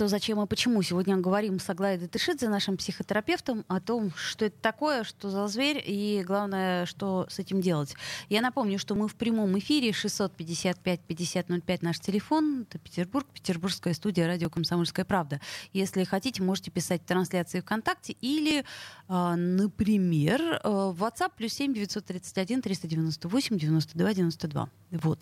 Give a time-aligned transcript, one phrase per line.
[0.00, 0.80] что, зачем и почему.
[0.80, 5.84] Сегодня говорим с Аглаей Датышидзе, нашим психотерапевтом, о том, что это такое, что за зверь
[5.86, 7.94] и, главное, что с этим делать.
[8.30, 12.62] Я напомню, что мы в прямом эфире 655-5005 наш телефон.
[12.62, 15.38] Это Петербург, петербургская студия радио «Комсомольская правда».
[15.74, 18.64] Если хотите, можете писать трансляции ВКонтакте или,
[19.06, 24.68] а, например, а, в WhatsApp плюс 7 931 398 92 92.
[24.92, 25.18] Вот.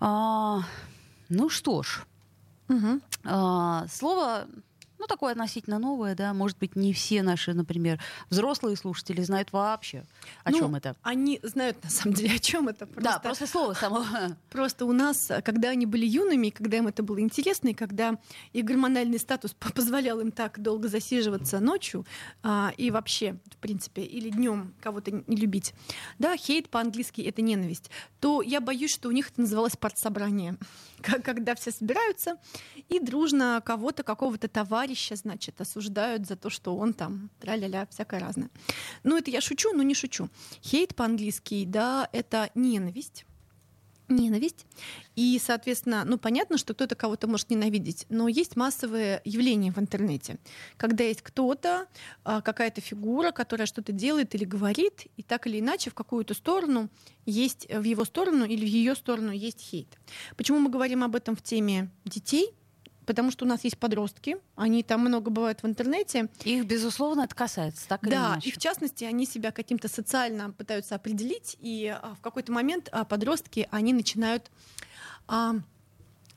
[0.00, 0.64] А,
[1.30, 2.04] ну что ж,
[2.68, 3.00] Угу.
[3.24, 4.46] А, слово
[4.98, 8.00] ну, такое относительно новое, да, может быть, не все наши, например,
[8.30, 10.04] взрослые слушатели знают вообще,
[10.44, 10.96] о ну, чем это.
[11.02, 12.86] Они знают, на самом деле, о чем это.
[12.86, 14.04] Просто, да, просто слово само.
[14.50, 18.18] Просто у нас, когда они были юными, когда им это было интересно, и когда
[18.52, 22.06] их гормональный статус позволял им так долго засиживаться ночью,
[22.42, 25.74] а, и вообще, в принципе, или днем кого-то не любить,
[26.18, 30.56] да, хейт по-английски— это ненависть, то я боюсь, что у них это называлось партсобрание
[31.24, 32.36] когда все собираются
[32.88, 34.48] и дружно кого-то, какого-то
[34.86, 38.50] товарища, значит, осуждают за то, что он там, тра-ля-ля, всякое разное.
[39.02, 40.28] Ну, это я шучу, но не шучу.
[40.62, 43.24] Хейт по-английски, да, это ненависть
[44.08, 44.66] ненависть.
[45.16, 50.38] И, соответственно, ну, понятно, что кто-то кого-то может ненавидеть, но есть массовые явления в интернете,
[50.76, 51.88] когда есть кто-то,
[52.22, 56.88] а, какая-то фигура, которая что-то делает или говорит, и так или иначе в какую-то сторону
[57.24, 59.98] есть, в его сторону или в ее сторону есть хейт.
[60.36, 62.54] Почему мы говорим об этом в теме детей?
[63.06, 66.28] Потому что у нас есть подростки, они там много бывают в интернете.
[66.44, 68.48] Их, безусловно, это касается, так или да, иначе.
[68.48, 73.04] и в частности, они себя каким-то социально пытаются определить, и а, в какой-то момент а,
[73.04, 74.50] подростки, они начинают
[75.28, 75.54] а,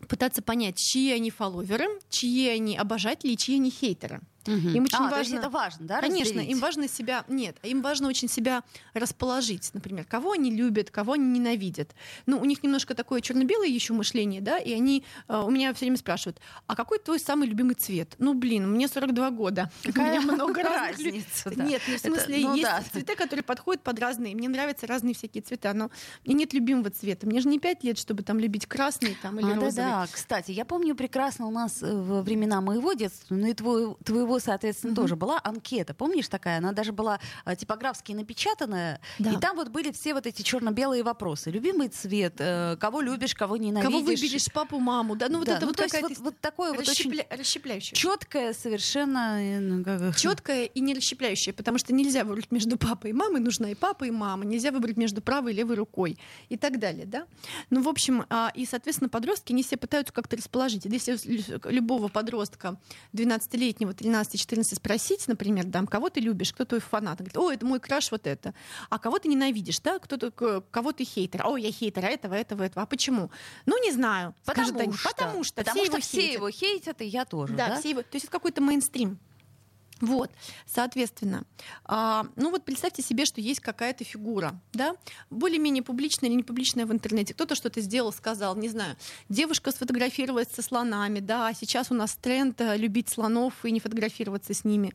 [0.08, 4.22] пытаться понять, чьи они фолловеры, чьи они обожатели и чьи они хейтеры.
[4.48, 4.70] Угу.
[4.70, 6.02] Им очень а, важно, то есть это важно, да?
[6.02, 6.52] Конечно, разделить?
[6.52, 7.26] им важно себя.
[7.27, 8.64] Нет, им важно очень себя
[8.94, 9.70] расположить.
[9.73, 11.94] Например, кого они любят, кого они ненавидят.
[12.26, 15.86] Ну, у них немножко такое черно-белое еще мышление, да, и они uh, у меня все
[15.86, 18.16] время спрашивают: а какой твой самый любимый цвет?
[18.17, 19.72] Ну, блин, мне 42 года.
[19.83, 21.23] Какая у меня много разных.
[21.45, 21.64] Да.
[21.64, 22.83] Нет, ну, в смысле, это, ну, есть да.
[22.92, 24.36] цветы, которые подходят под разные.
[24.36, 25.89] Мне нравятся разные всякие цвета, но
[26.26, 27.28] мне нет любимого цвета.
[27.28, 29.72] Мне же не 5 лет, чтобы там любить красный там, или а, розовый.
[29.76, 33.54] Да, да, кстати, я помню прекрасно у нас э, во времена моего детства, ну и
[33.54, 35.02] твой, твоего, соответственно, угу.
[35.02, 36.60] тоже была анкета, помнишь такая?
[36.60, 39.32] Она даже была э, типографски напечатанная, да.
[39.32, 41.50] и там вот были все вот эти черно-белые вопросы.
[41.50, 43.92] Любимый цвет, э, кого любишь, кого ненавидишь.
[43.92, 45.30] Кого выберешь, папу, маму, да?
[45.30, 46.10] Ну вот да, это ну, вот какая-то...
[46.10, 47.95] Вот, вот такое вот очень расщепляющее.
[47.95, 49.42] Четкое совершенно...
[49.42, 53.72] Э, ну, Четкое и не расщепляющее, потому что нельзя выбрать между папой и мамой, нужна
[53.72, 54.46] и папа, и мама.
[54.46, 56.17] Нельзя выбрать между правой и левой рукой
[56.50, 57.26] и так далее, да?
[57.70, 60.86] Ну, в общем, а, и, соответственно, подростки, они все пытаются как-то расположить.
[60.86, 61.17] Если
[61.70, 62.78] любого подростка
[63.14, 67.80] 12-летнего, 13-14 спросить, например, да, кого ты любишь, кто твой фанат, говорит, о, это мой
[67.80, 68.53] краш вот это,
[68.89, 72.63] а кого ты ненавидишь, да, кто ты, кого ты хейтер, о, я хейтер этого, этого,
[72.63, 73.31] этого, а почему?
[73.65, 74.35] Ну, не знаю.
[74.45, 75.09] Потому скажет, что.
[75.09, 75.55] Потому что.
[75.55, 76.35] Потому все что его все хейтят.
[76.35, 77.69] его хейтят, и я тоже, да?
[77.69, 77.80] да?
[77.80, 79.19] все его, то есть это какой-то мейнстрим.
[80.02, 80.32] Вот,
[80.65, 81.43] соответственно,
[81.83, 84.95] а, ну вот представьте себе, что есть какая-то фигура, да,
[85.30, 87.33] более-менее публичная или не публичная в интернете.
[87.33, 88.95] Кто-то что-то сделал, сказал, не знаю,
[89.27, 93.82] девушка сфотографировалась со слонами, да, а сейчас у нас тренд э, любить слонов и не
[93.82, 94.93] фотографироваться с ними.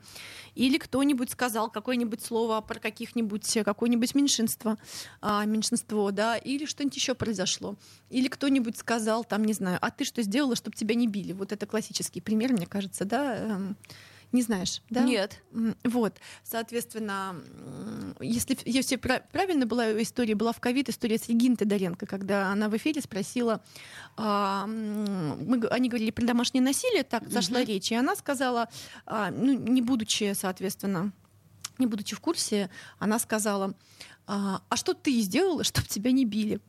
[0.54, 4.78] Или кто-нибудь сказал какое-нибудь слово про каких-нибудь, э, какое-нибудь меньшинство,
[5.20, 7.76] а, меньшинство, да, или что-нибудь еще произошло.
[8.08, 11.32] Или кто-нибудь сказал, там, не знаю, а ты что сделала, чтобы тебя не били?
[11.32, 13.76] Вот это классический пример, мне кажется, да, эм,
[14.34, 15.02] не знаешь, да?
[15.02, 15.40] Нет.
[15.84, 17.36] Вот, соответственно,
[18.20, 22.76] если, если правильно была история, была в ковид, история с Региной Тодоренко, когда она в
[22.76, 23.62] эфире спросила,
[24.16, 27.68] а, мы, они говорили про домашнее насилие, так зашла угу.
[27.68, 28.68] речь, и она сказала,
[29.06, 31.12] а, ну, не будучи, соответственно,
[31.78, 33.74] не будучи в курсе, она сказала,
[34.26, 36.60] а, а что ты сделала, чтобы тебя не били?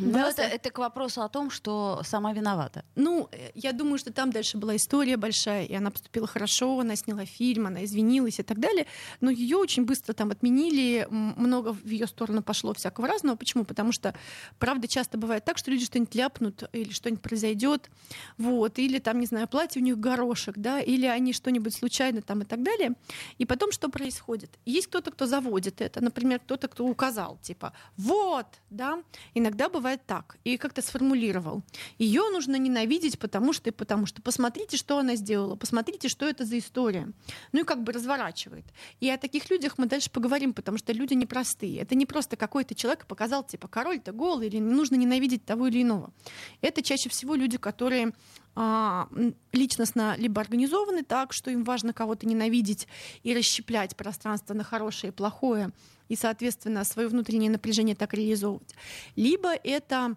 [0.00, 2.84] Да, это, это к вопросу о том, что сама виновата.
[2.96, 6.96] Ну, э, я думаю, что там дальше была история большая, и она поступила хорошо, она
[6.96, 8.86] сняла фильм, она извинилась и так далее,
[9.20, 13.36] но ее очень быстро там отменили, много в ее сторону пошло всякого разного.
[13.36, 13.64] Почему?
[13.64, 14.14] Потому что,
[14.58, 17.90] правда, часто бывает так, что люди что-нибудь ляпнут, или что-нибудь произойдет,
[18.36, 22.42] вот, или там, не знаю, платье у них горошек, да, или они что-нибудь случайно там
[22.42, 22.94] и так далее.
[23.38, 24.50] И потом что происходит?
[24.64, 29.02] Есть кто-то, кто заводит это, например, кто-то, кто указал, типа, вот, да,
[29.34, 31.62] иногда бывает так, и как-то сформулировал.
[31.98, 34.22] Ее нужно ненавидеть, потому что и потому что.
[34.22, 37.12] Посмотрите, что она сделала, посмотрите, что это за история.
[37.52, 38.64] Ну и как бы разворачивает.
[39.00, 41.80] И о таких людях мы дальше поговорим, потому что люди непростые.
[41.80, 45.82] Это не просто какой-то человек показал, типа, король-то голый, или не нужно ненавидеть того или
[45.82, 46.12] иного.
[46.60, 48.12] Это чаще всего люди, которые
[48.60, 49.08] а,
[49.52, 52.88] личностно либо организованы так, что им важно кого-то ненавидеть
[53.22, 55.70] и расщеплять пространство на хорошее и плохое,
[56.08, 58.74] и, соответственно, свое внутреннее напряжение так реализовывать.
[59.16, 60.16] Либо это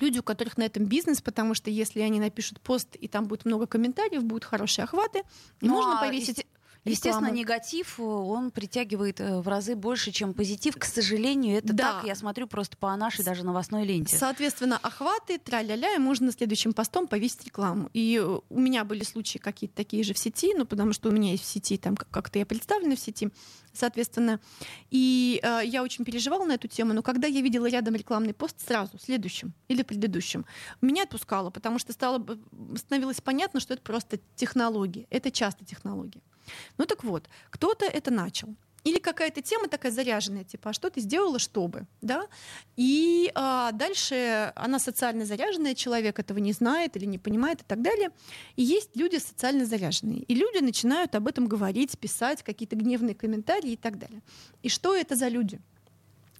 [0.00, 3.44] люди, у которых на этом бизнес, потому что если они напишут пост, и там будет
[3.44, 5.22] много комментариев, будут хорошие охваты,
[5.60, 6.46] ну, можно а повесить
[6.90, 10.76] Естественно, негатив, э, он притягивает э, в разы больше, чем позитив.
[10.78, 11.92] К сожалению, это да.
[11.94, 12.06] так.
[12.06, 14.16] Я смотрю просто по нашей даже новостной ленте.
[14.16, 17.90] Соответственно, охваты, тра-ля-ля, и можно следующим постом повесить рекламу.
[17.92, 21.12] И э, у меня были случаи какие-то такие же в сети, ну, потому что у
[21.12, 23.30] меня есть в сети, там как-то я представлена в сети,
[23.72, 24.40] соответственно.
[24.90, 28.60] И э, я очень переживала на эту тему, но когда я видела рядом рекламный пост
[28.66, 30.46] сразу, следующим или предыдущим,
[30.80, 32.24] меня отпускало, потому что стало,
[32.76, 35.06] становилось понятно, что это просто технология.
[35.10, 36.22] Это часто технология.
[36.78, 38.54] Ну так вот, кто-то это начал.
[38.86, 42.28] Или какая-то тема такая заряженная, типа, а что ты сделала, чтобы, да?
[42.76, 47.82] И а, дальше она социально заряженная, человек этого не знает или не понимает и так
[47.82, 48.10] далее.
[48.54, 50.20] И есть люди социально заряженные.
[50.20, 54.22] И люди начинают об этом говорить, писать какие-то гневные комментарии и так далее.
[54.62, 55.58] И что это за люди?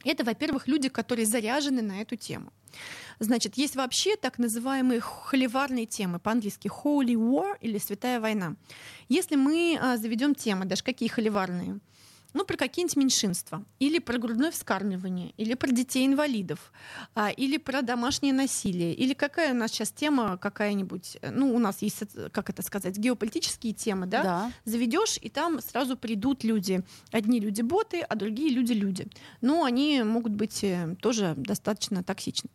[0.06, 2.52] Это, во-первых, люди, которые заряжены на эту тему.
[3.18, 8.56] Значит, есть вообще так называемые холиварные темы, по-английски holy war или святая война.
[9.08, 11.80] Если мы а, заведем темы, даже какие холиварные,
[12.36, 16.72] ну, про какие-нибудь меньшинства, или про грудное вскармливание, или про детей-инвалидов,
[17.14, 21.58] а, или про домашнее насилие, или какая у нас сейчас тема какая-нибудь, э, ну, у
[21.58, 22.02] нас есть,
[22.32, 24.22] как это сказать, геополитические темы, да?
[24.22, 24.52] да.
[24.66, 26.82] Заведешь, и там сразу придут люди.
[27.10, 29.08] Одни люди-боты, а другие люди-люди.
[29.40, 32.50] Но они могут быть э, тоже достаточно токсичны.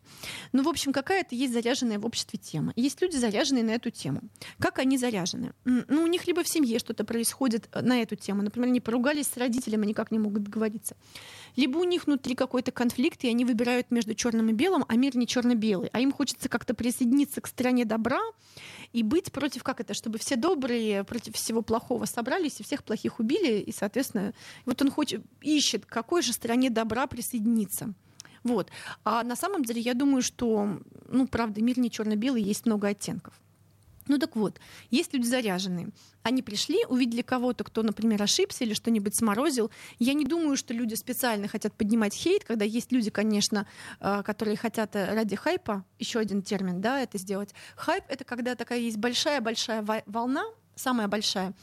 [0.52, 2.72] Ну, в общем, какая-то есть заряженная в обществе тема.
[2.76, 4.20] Есть люди, заряженные на эту тему.
[4.60, 5.52] Как они заряжены?
[5.64, 8.42] Ну, у них либо в семье что-то происходит э, на эту тему.
[8.42, 10.96] Например, они поругались с родителями, родителям, никак не могут договориться.
[11.56, 15.16] Либо у них внутри какой-то конфликт, и они выбирают между черным и белым, а мир
[15.16, 15.88] не черно-белый.
[15.92, 18.20] А им хочется как-то присоединиться к стране добра
[18.92, 23.20] и быть против, как это, чтобы все добрые против всего плохого собрались и всех плохих
[23.20, 23.60] убили.
[23.60, 24.32] И, соответственно,
[24.66, 27.94] вот он хочет, ищет, к какой же стране добра присоединиться.
[28.44, 28.70] Вот.
[29.04, 33.34] А на самом деле я думаю, что, ну, правда, мир не черно-белый, есть много оттенков.
[34.08, 34.60] Ну так вот,
[34.90, 35.90] есть люди заряженные.
[36.22, 39.70] Они пришли, увидели кого-то, кто, например, ошибся или что-нибудь сморозил.
[39.98, 43.66] Я не думаю, что люди специально хотят поднимать хейт, когда есть люди, конечно,
[44.00, 47.54] э, которые хотят э, ради хайпа, еще один термин, да, это сделать.
[47.76, 51.54] Хайп— это когда такая есть большая-большая волна, самая большая.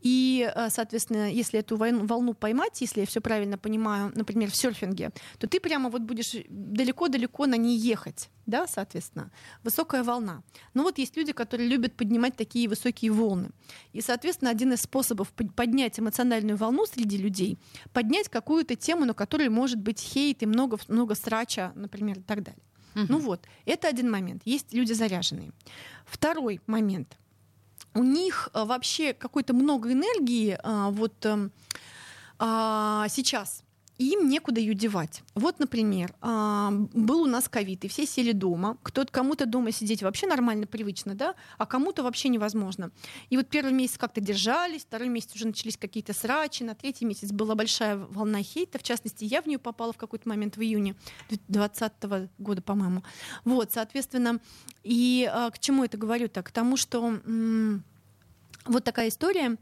[0.00, 5.10] И, э, соответственно, если эту волну поймать, если я все правильно понимаю, например, в серфинге,
[5.38, 9.30] то ты прямо вот будешь далеко-далеко на ней ехать, да, соответственно,
[9.62, 10.42] высокая волна.
[10.74, 13.50] Но вот есть люди, которые любят поднимать такие высокие волны.
[13.92, 17.58] И, соответственно, один из способов поднять эмоциональную волну среди людей,
[17.92, 22.42] поднять какую-то тему, на которой может быть хейт и много, много срача, например, и так
[22.42, 22.62] далее.
[22.94, 23.06] Угу.
[23.08, 24.42] Ну вот, это один момент.
[24.44, 25.52] Есть люди заряженные.
[26.06, 27.18] Второй момент—
[27.94, 31.52] у них э, вообще какой-то много энергии а, вот эм,
[33.98, 35.22] им некуда ее девать.
[35.34, 38.76] Вот, например, а, был у нас ковид, и все сели дома.
[38.82, 42.90] Кто-то кому-то дома сидеть вообще нормально, привычно, да, а кому-то вообще невозможно.
[43.30, 47.30] И вот первый месяц как-то держались, второй месяц уже начались какие-то срачи, на третий месяц
[47.30, 50.96] была большая волна хейта, в частности, я в нее попала в какой-то момент в июне
[51.28, 53.04] 2020 года, по-моему.
[53.44, 54.40] Вот, соответственно,
[54.82, 56.42] и а, к чему это говорю-то?
[56.42, 57.20] К тому, что
[58.66, 59.56] вот такая история.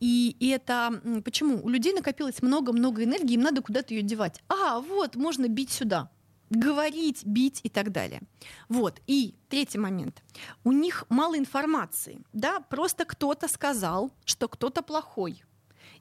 [0.00, 1.62] И, и это почему?
[1.62, 4.42] У людей накопилось много-много энергии, им надо куда-то ее девать.
[4.48, 6.10] А, вот, можно бить сюда
[6.50, 8.20] говорить, бить и так далее.
[8.68, 9.00] Вот.
[9.06, 10.22] И третий момент.
[10.62, 12.20] У них мало информации.
[12.32, 12.60] Да?
[12.60, 15.42] Просто кто-то сказал, что кто-то плохой.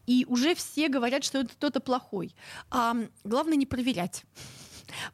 [0.06, 2.36] И уже все говорят, что это кто-то плохой.
[2.70, 4.26] А главное не проверять.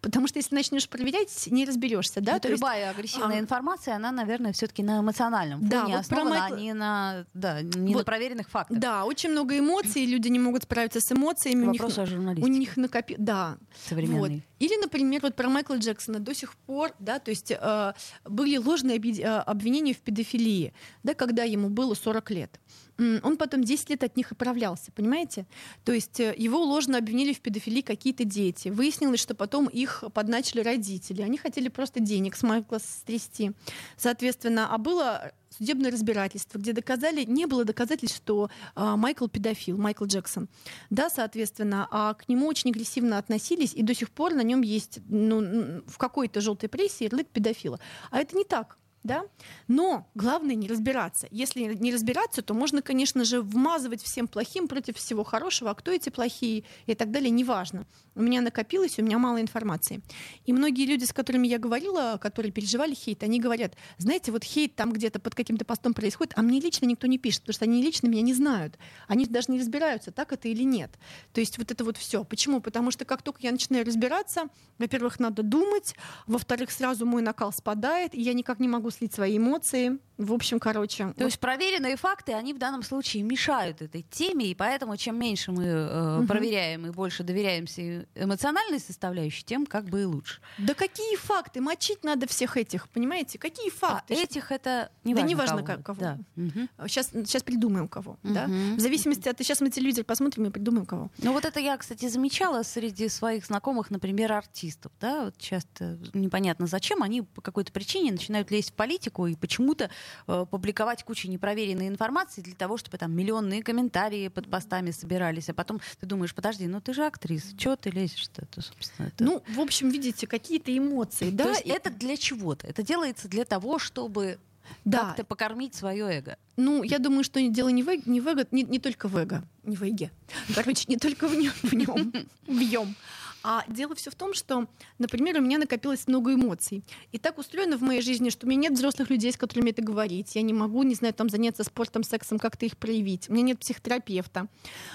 [0.01, 2.21] Потому что если начнешь проверять, не разберешься.
[2.21, 2.37] Да?
[2.37, 3.39] Это любая есть, агрессивная а...
[3.39, 6.55] информация, она, наверное, все-таки на эмоциональном фоне да, вот основана, Майкл...
[6.55, 8.77] а не на, да, не вот, на проверенных фактах.
[8.77, 11.65] Да, очень много эмоций, люди не могут справиться с эмоциями.
[11.65, 12.47] Вопрос у них, о журналистике.
[12.47, 13.15] У них накопи...
[13.17, 13.57] Да.
[13.87, 14.19] Современный.
[14.19, 14.31] Вот.
[14.59, 17.93] Или, например, вот про Майкла Джексона до сих пор, да, то есть э,
[18.25, 20.73] были ложные э, обвинения в педофилии,
[21.03, 22.59] да, когда ему было 40 лет.
[22.99, 25.45] Он потом 10 лет от них оправлялся, понимаете?
[25.85, 28.69] То есть э, его ложно обвинили в педофилии какие-то дети.
[28.69, 31.21] Выяснилось, что потом их подначили родители.
[31.21, 33.51] Они хотели просто денег с Майкла стрясти.
[33.97, 40.05] Соответственно, а было судебное разбирательство, где доказали, не было доказательств, что а, Майкл педофил, Майкл
[40.05, 40.47] Джексон.
[40.89, 44.99] Да, соответственно, а к нему очень агрессивно относились, и до сих пор на нем есть
[45.07, 47.79] ну, в какой-то желтой прессе ярлык педофила.
[48.11, 49.23] А это не так да?
[49.67, 51.27] Но главное не разбираться.
[51.31, 55.91] Если не разбираться, то можно, конечно же, вмазывать всем плохим против всего хорошего, а кто
[55.91, 57.85] эти плохие и так далее, неважно.
[58.15, 60.01] У меня накопилось, у меня мало информации.
[60.45, 64.75] И многие люди, с которыми я говорила, которые переживали хейт, они говорят, знаете, вот хейт
[64.75, 67.81] там где-то под каким-то постом происходит, а мне лично никто не пишет, потому что они
[67.81, 68.77] лично меня не знают.
[69.07, 70.91] Они даже не разбираются, так это или нет.
[71.33, 72.23] То есть вот это вот все.
[72.25, 72.59] Почему?
[72.59, 75.95] Потому что как только я начинаю разбираться, во-первых, надо думать,
[76.27, 79.97] во-вторых, сразу мой накал спадает, и я никак не могу слить свои эмоции.
[80.19, 81.05] В общем, короче.
[81.05, 81.25] То вот.
[81.25, 85.63] есть проверенные факты, они в данном случае мешают этой теме, и поэтому чем меньше мы
[85.63, 86.27] э, угу.
[86.27, 90.41] проверяем и больше доверяемся эмоциональной составляющей, тем как бы и лучше.
[90.57, 91.61] Да какие факты?
[91.61, 93.39] Мочить надо всех этих, понимаете?
[93.39, 94.13] Какие факты?
[94.13, 95.83] А этих это не да важно не важно кого.
[95.83, 95.99] кого.
[96.01, 96.19] Да.
[96.35, 96.89] Угу.
[96.89, 98.19] Сейчас, сейчас придумаем кого.
[98.21, 98.33] Угу.
[98.33, 98.47] Да?
[98.47, 99.39] В зависимости от...
[99.39, 101.11] Сейчас мы телевизор посмотрим и придумаем кого.
[101.19, 104.91] Ну вот это я, кстати, замечала среди своих знакомых, например, артистов.
[104.99, 105.25] Да?
[105.25, 109.89] Вот часто непонятно зачем, они по какой-то причине начинают лезть в политику и почему-то
[110.27, 115.49] э, публиковать кучу непроверенной информации для того, чтобы там миллионные комментарии под постами собирались.
[115.49, 118.43] А потом ты думаешь, подожди, ну ты же актриса, чего ты лезешь-то?
[118.43, 119.23] Это, собственно, это...
[119.23, 121.29] Ну, в общем, видите, какие-то эмоции.
[121.29, 121.45] Да?
[121.45, 121.69] То есть и...
[121.69, 122.67] это для чего-то?
[122.67, 124.39] Это делается для того, чтобы
[124.85, 125.05] да.
[125.05, 126.37] как-то покормить свое эго.
[126.57, 129.15] Ну, я думаю, что дело не в, эго, не, в эго, не, не только в
[129.15, 130.11] эго, не в эге.
[130.55, 132.13] Короче, не только в нем, в нем,
[132.47, 132.95] в нем.
[133.43, 134.67] А дело все в том, что,
[134.97, 136.83] например, у меня накопилось много эмоций.
[137.11, 139.81] И так устроено в моей жизни, что у меня нет взрослых людей, с которыми это
[139.81, 140.35] говорить.
[140.35, 143.29] Я не могу, не знаю, там заняться спортом, сексом, как-то их проявить.
[143.29, 144.47] У меня нет психотерапевта.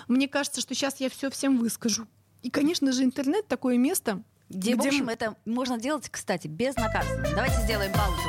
[0.09, 2.07] Мне кажется, что сейчас я все всем выскажу.
[2.43, 7.27] И, конечно же, интернет такое место, где, где, в общем, это можно делать, кстати, безнаказанно.
[7.35, 8.21] Давайте сделаем паузу.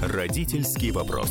[0.00, 1.30] Родительский вопрос.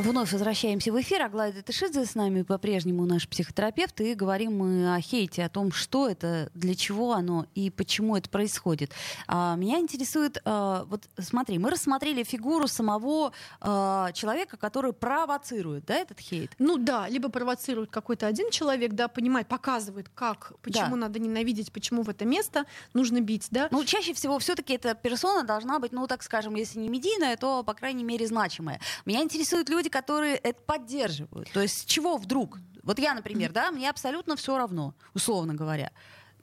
[0.00, 1.20] Вновь возвращаемся в эфир.
[1.20, 4.00] Аглая Датышидзе с нами по-прежнему наш психотерапевт.
[4.00, 8.30] И говорим мы о хейте, о том, что это, для чего оно и почему это
[8.30, 8.92] происходит.
[9.26, 15.96] А, меня интересует, а, вот смотри, мы рассмотрели фигуру самого а, человека, который провоцирует, да,
[15.96, 16.52] этот хейт?
[16.58, 20.96] Ну да, либо провоцирует какой-то один человек, да, понимает, показывает, как, почему да.
[20.96, 22.64] надо ненавидеть, почему в это место
[22.94, 23.68] нужно бить, да.
[23.70, 27.62] Ну, чаще всего все-таки эта персона должна быть, ну, так скажем, если не медийная, то,
[27.62, 28.80] по крайней мере, значимая.
[29.04, 31.50] Меня интересуют люди, которые это поддерживают.
[31.52, 32.58] То есть чего вдруг?
[32.82, 35.92] Вот я, например, да, мне абсолютно все равно, условно говоря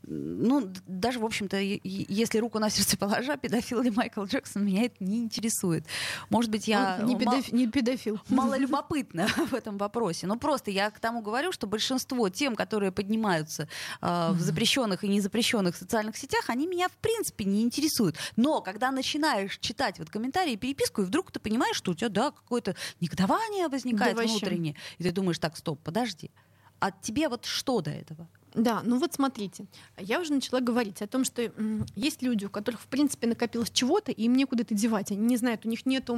[0.09, 4.95] ну, даже, в общем-то, если руку на сердце положа, педофил ли Майкл Джексон, меня это
[4.99, 5.85] не интересует.
[6.29, 7.51] Может быть, я не, педоф...
[7.51, 8.19] не педофил.
[8.29, 10.25] мало любопытна в этом вопросе.
[10.25, 13.67] Но просто я к тому говорю, что большинство тем, которые поднимаются
[14.01, 18.15] э, в запрещенных и незапрещенных социальных сетях, они меня, в принципе, не интересуют.
[18.37, 22.31] Но когда начинаешь читать вот комментарии, переписку, и вдруг ты понимаешь, что у тебя, да,
[22.31, 26.31] какое-то негодование возникает да внутреннее, и ты думаешь, так, стоп, подожди.
[26.79, 28.27] А тебе вот что до этого?
[28.57, 31.51] Да, ну вот смотрите, я уже начала говорить о том, что
[31.95, 35.11] есть люди, у которых, в принципе, накопилось чего-то, и им некуда это девать.
[35.11, 36.09] Они не знают, у них нет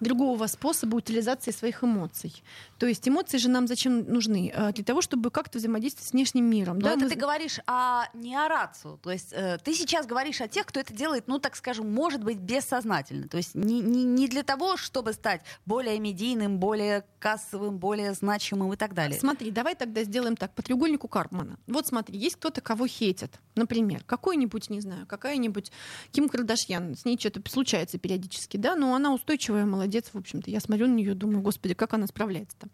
[0.00, 2.42] другого способа утилизации своих эмоций.
[2.78, 4.52] То есть эмоции же нам зачем нужны?
[4.54, 6.78] А, для того, чтобы как-то взаимодействовать с внешним миром.
[6.78, 6.92] Но да?
[6.92, 7.10] это Мы...
[7.10, 8.98] ты говоришь о не о рацию.
[9.02, 12.24] То есть э, ты сейчас говоришь о тех, кто это делает, ну, так скажем, может
[12.24, 13.28] быть, бессознательно.
[13.28, 18.72] То есть не, не, не для того, чтобы стать более медийным, более кассовым, более значимым
[18.72, 19.18] и так далее.
[19.18, 21.58] Смотри, давай тогда сделаем так, по треугольнику Карпмана.
[21.76, 23.38] Вот смотри, есть кто-то, кого хейтят.
[23.54, 25.70] Например, какой-нибудь, не знаю, какая-нибудь
[26.10, 26.96] Ким Кардашьян.
[26.96, 30.50] С ней что-то случается периодически, да, но она устойчивая, молодец, в общем-то.
[30.50, 32.68] Я смотрю на нее, думаю, господи, как она справляется-то.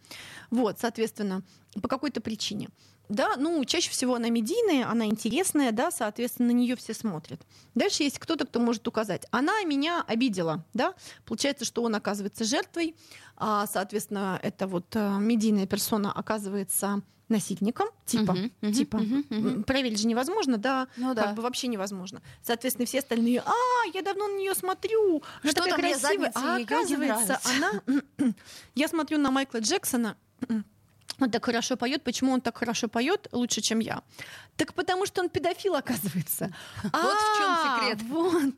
[0.53, 1.43] Вот, соответственно,
[1.83, 2.69] по какой-то причине.
[3.09, 7.43] Да, ну, чаще всего она медийная, она интересная, да, соответственно, на нее все смотрят.
[7.75, 9.27] Дальше есть кто-то, кто может указать.
[9.33, 10.95] Она меня обидела, да.
[11.27, 12.95] Получается, что он оказывается жертвой,
[13.37, 17.03] а, соответственно, это вот а, медийная персона оказывается
[17.33, 19.65] насильником, типа, uh-huh, типа, uh-huh, uh-huh.
[19.65, 22.23] проверить же невозможно, да, ну, да, как бы вообще невозможно.
[22.43, 23.53] Соответственно, все остальные, а,
[23.93, 27.83] я давно на нее смотрю, что такая красивая, а оказывается, она,
[28.75, 30.17] я смотрю на Майкла Джексона,
[31.23, 32.03] он так хорошо поет.
[32.03, 34.03] Почему он так хорошо поет лучше, чем я?
[34.57, 36.53] Так потому что он педофил, оказывается.
[36.83, 38.03] Вот в чем А, секрет.
[38.09, 38.55] Вот.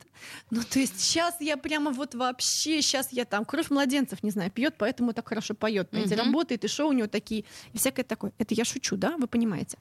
[0.51, 4.51] Ну, то есть сейчас я прямо вот вообще, сейчас я там кровь младенцев, не знаю,
[4.51, 5.93] пьет, поэтому так хорошо поет.
[5.93, 6.15] Мгм.
[6.15, 8.33] работает, и шоу у него такие, и всякое такое.
[8.39, 9.79] Это я шучу, да, вы понимаете.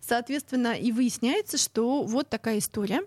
[0.00, 3.02] Соответственно, и выясняется, что вот такая история.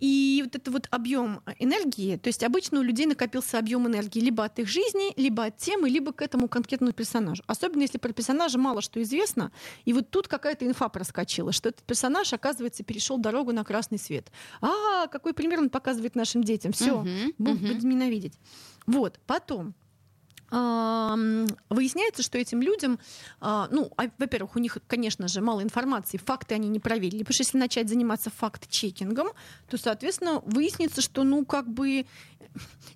[0.00, 4.44] И вот это вот объем энергии, то есть обычно у людей накопился объем энергии либо
[4.44, 7.42] от их жизни, либо от темы, либо к этому конкретному персонажу.
[7.46, 9.52] Особенно если про персонажа мало что известно,
[9.84, 14.30] и вот тут какая-то инфа проскочила, что этот персонаж, оказывается, перешел дорогу на красный свет.
[14.60, 16.72] А, какой пример он показывает нашим детям.
[16.72, 18.34] Все, Мгм, будут будем ненавидеть.
[18.86, 19.74] Вот, потом.
[20.50, 22.98] Выясняется, что этим людям,
[23.40, 27.34] а, ну, а, во-первых, у них, конечно же, мало информации, факты они не проверили, потому
[27.34, 29.28] что если начать заниматься факт-чекингом,
[29.68, 32.04] то, соответственно, выяснится, что, ну, как бы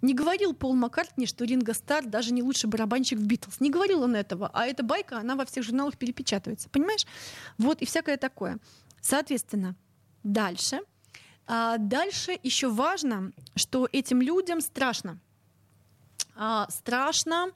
[0.03, 3.61] не говорил Пол Маккартни, что Ринго Стар даже не лучший барабанщик в Битлз.
[3.61, 4.51] Не говорил он этого.
[4.53, 6.69] А эта байка, она во всех журналах перепечатывается.
[6.69, 7.07] Понимаешь?
[7.57, 8.59] Вот и всякое такое.
[9.01, 9.77] Соответственно,
[10.23, 10.81] дальше.
[11.47, 15.21] А дальше еще важно, что этим людям страшно.
[16.37, 17.51] А, страшно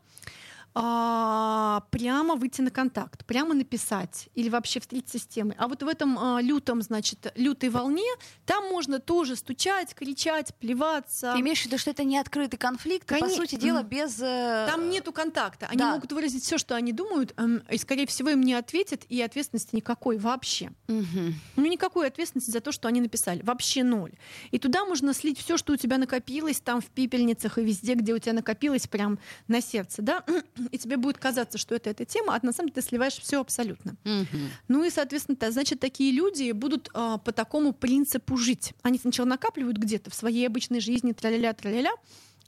[0.80, 5.54] а, прямо выйти на контакт, прямо написать или вообще встретиться с темой.
[5.58, 8.08] А вот в этом а, лютом, значит, лютой волне,
[8.47, 11.32] там можно тоже стучать, кричать, плеваться.
[11.35, 14.20] Ты имеешь в виду, что это не открытый конфликт, и, по сути дела, без...
[14.20, 15.66] э, Там нету контакта.
[15.66, 15.92] Они да.
[15.94, 19.75] могут выразить все, что они думают, эм, и, скорее всего, им не ответят, и ответственности
[19.75, 20.70] никакой вообще.
[20.87, 21.35] мгм.
[21.56, 23.42] Ну, никакой ответственности за то, что они написали.
[23.42, 24.12] Вообще ноль.
[24.50, 28.14] И туда можно слить все, что у тебя накопилось там в пепельницах и везде, где
[28.14, 29.18] у тебя накопилось прям
[29.49, 30.25] на сердце, да,
[30.71, 33.41] и тебе будет казаться, что это эта тема, а на самом деле ты сливаешь все
[33.41, 33.97] абсолютно.
[34.05, 34.51] Мгм.
[34.69, 38.75] Ну и, соответственно, значит, такие люди будут а, по такому принципу жить.
[38.83, 41.93] Они сначала накапливают где-то в своей обычной жизни, траля-ля, траля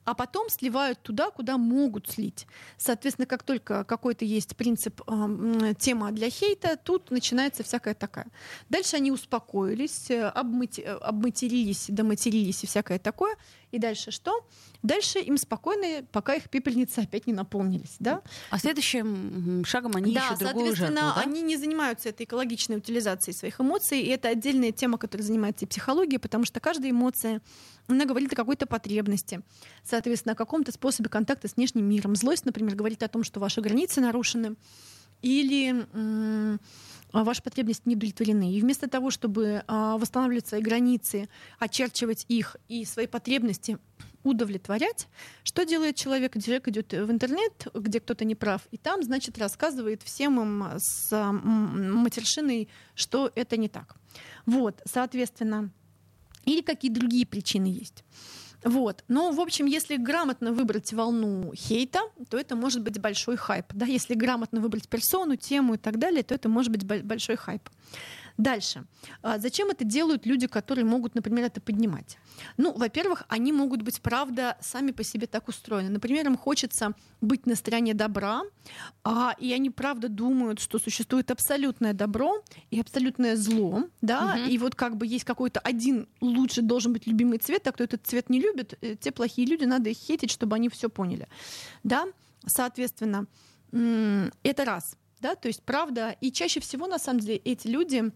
[0.05, 2.47] а потом сливают туда, куда могут слить.
[2.79, 8.27] Соответственно, как только какой-то есть принцип, м, тема для хейта, тут начинается всякая такая.
[8.69, 13.37] Дальше они успокоились, э, обмати- э, обматерились, доматерились и всякое такое.
[13.73, 14.47] И дальше что?
[14.83, 17.97] Дальше им спокойно, пока их пепельницы опять не наполнились.
[17.99, 18.23] Да?
[18.51, 21.23] А следующим шагом они да, ищут другую жертву, соответственно, да?
[21.23, 25.69] они не занимаются этой экологичной утилизацией своих эмоций, и это отдельная тема, которой занимается и
[25.69, 27.43] психология, потому что каждая эмоция,
[27.87, 29.43] она говорит о какой-то потребности,
[29.85, 32.17] соответственно, о каком-то способе контакта с внешним миром.
[32.17, 34.57] Злость, например, говорит о том, что ваши границы нарушены,
[35.23, 35.87] или
[37.13, 38.53] а, ваши потребности не удовлетворены.
[38.53, 43.79] И вместо того, чтобы а, восстанавливать свои границы, очерчивать их и свои потребности
[44.23, 45.09] удовлетворять,
[45.45, 46.35] что делает человек?
[46.43, 51.11] Человек идет в интернет, где кто-то не прав, и там, значит, рассказывает всем им с
[51.13, 53.97] матершиной, что это не так.
[54.45, 55.71] Вот, соответственно,
[56.45, 58.05] или какие другие причины есть.
[58.65, 59.05] Вот.
[59.09, 63.67] Но, в общем, если грамотно выбрать волну хейта, то это может быть большой хайп.
[63.73, 63.87] Да?
[63.87, 67.69] Если грамотно выбрать персону, тему и так далее, то это может быть бо- большой хайп.
[68.41, 68.85] Дальше.
[69.23, 72.19] А Зачем это делают люди, которые могут, например, это поднимать?
[72.57, 75.91] Ну, во-первых, они могут быть, правда, сами по себе так устроены.
[75.91, 78.43] Например, им хочется быть на стороне добра,
[79.05, 84.49] а, и они, правда, думают, что существует абсолютное добро и абсолютное зло, да, Мгм.
[84.49, 88.07] и вот как бы есть какой-то один лучше должен быть любимый цвет, а кто этот
[88.07, 91.29] цвет не любит, э, те плохие люди, надо их хейтить, чтобы они все поняли,
[91.85, 92.07] да,
[92.47, 93.27] соответственно,
[93.73, 98.11] это раз, да, то есть правда, и чаще всего, на самом деле, эти люди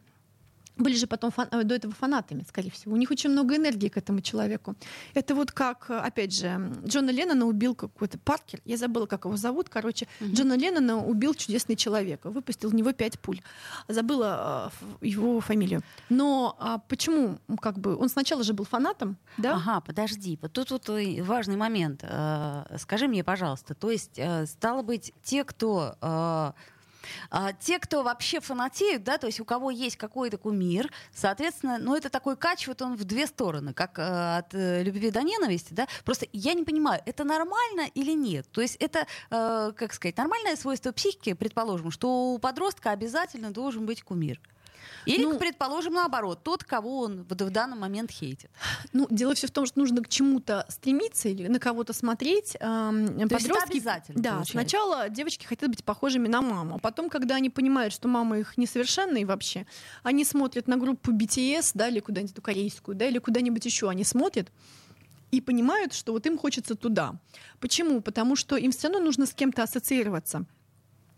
[0.77, 2.95] были же потом фан- э, до этого фанатами, скорее всего.
[2.95, 4.75] У них очень много энергии к этому человеку.
[5.15, 9.37] Это вот как, э, опять же, Джона Леннона убил какой-то Паркер, я забыла, как его
[9.37, 10.07] зовут, короче.
[10.23, 13.41] Джона Леннона убил чудесный человек, выпустил в него пять пуль.
[13.89, 15.83] Забыла э, его фамилию.
[16.09, 19.55] Но а, почему, как бы, он сначала же был фанатом, да?
[19.55, 20.39] Ага, подожди.
[20.43, 22.01] Вот тут вот и важный момент.
[22.03, 26.53] Э, Скажи мне, пожалуйста, то есть, э, стало быть, те, кто э,
[27.31, 31.97] а, те, кто вообще фанатеют, да, то есть у кого есть какой-то кумир, соответственно, ну
[31.97, 35.73] это такой кач, вот он в две стороны, как э, от э, любви до ненависти,
[35.73, 35.87] да.
[36.05, 38.47] Просто я не понимаю, это нормально или нет?
[38.51, 43.87] То есть это, э, как сказать, нормальное свойство психики, предположим, что у подростка обязательно должен
[43.87, 44.41] быть кумир.
[45.07, 48.51] Или, Ну- предположим, наоборот, тот, кого он вот в данный момент хейтит.
[48.93, 52.57] Ну, дело все в том, что нужно к чему-то стремиться или на кого-то смотреть.
[52.61, 54.53] Эм, То есть это Подростки, обязательно, да, получается.
[54.53, 58.57] сначала девочки хотят быть похожими на маму, а потом, когда они понимают, что мама их
[58.57, 59.67] несовершенные вообще,
[60.03, 64.05] они смотрят на группу BTS, да, или куда-нибудь эту корейскую, да, или куда-нибудь еще, они
[64.05, 64.51] смотрят
[65.31, 67.17] и понимают, что вот им хочется туда.
[67.61, 68.01] Почему?
[68.01, 70.45] Потому что им все равно нужно с кем-то ассоциироваться.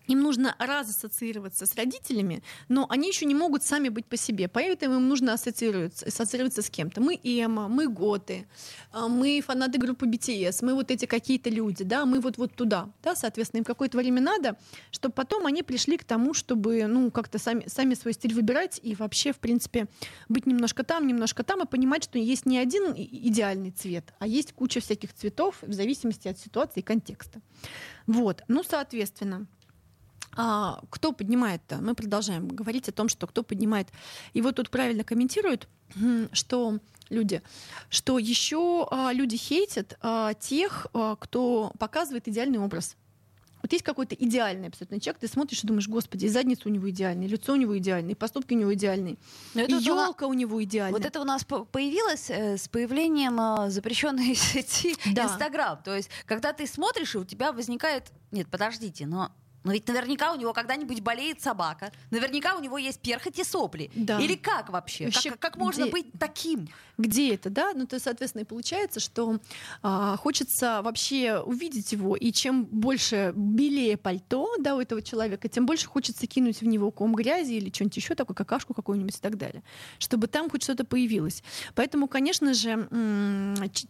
[0.06, 4.48] Им нужно разассоциироваться с родителями, но они еще не могут сами быть по себе.
[4.48, 7.00] Поэтому им нужно ассоциироваться, ассоциироваться с кем-то.
[7.00, 8.46] Мы Эма, мы Готы,
[8.92, 12.90] а, мы фанаты группы BTS, мы вот эти какие-то люди, да, мы вот вот туда,
[13.02, 14.56] да, соответственно, им какое-то время надо,
[14.90, 18.94] чтобы потом они пришли к тому, чтобы, ну, как-то сами, сами свой стиль выбирать и
[18.94, 19.86] вообще, в принципе,
[20.28, 24.52] быть немножко там, немножко там и понимать, что есть не один идеальный цвет, а есть
[24.52, 27.40] куча всяких цветов в зависимости от ситуации и контекста.
[28.06, 29.46] Вот, ну, соответственно,
[30.36, 31.78] а, кто поднимает-то?
[31.78, 33.88] Мы продолжаем говорить о том, что кто поднимает.
[34.34, 35.68] И вот тут правильно комментируют,
[36.32, 37.42] что люди,
[37.88, 42.96] что еще а, люди хейтят а, тех, а, кто показывает идеальный образ.
[43.62, 46.88] Вот есть какой-то идеальный абсолютно человек, ты смотришь и думаешь, господи, и задница у него
[46.88, 49.16] идеальная, лицо у него идеальное, и поступки у него идеальные,
[49.54, 50.96] и елка у него идеальная.
[50.96, 55.80] Вот это у нас появилось э, с появлением э, запрещенной сети Инстаграм.
[55.82, 58.12] То есть, когда ты смотришь, и у тебя возникает...
[58.30, 59.32] Нет, подождите, но
[59.66, 61.90] но ведь наверняка у него когда-нибудь болеет собака.
[62.12, 63.90] Наверняка у него есть перхоть и сопли.
[63.96, 64.20] Да.
[64.20, 65.06] Или как вообще?
[65.06, 66.68] вообще как, как можно где, быть таким?
[66.98, 67.72] Где это, да?
[67.74, 69.40] Ну, то, соответственно, и получается, что
[69.82, 75.66] а, хочется вообще увидеть его, и чем больше белее пальто, да, у этого человека, тем
[75.66, 79.36] больше хочется кинуть в него ком грязи или что-нибудь еще такое, какашку какую-нибудь и так
[79.36, 79.64] далее,
[79.98, 81.42] чтобы там хоть что-то появилось.
[81.74, 82.88] Поэтому, конечно же,